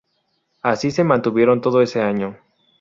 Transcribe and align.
Así 0.63 0.89
se 0.89 1.03
mantuvieron 1.03 1.61
todo 1.61 1.79
ese 1.83 2.01
año. 2.01 2.35